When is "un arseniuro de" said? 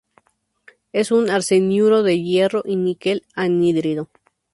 1.11-2.19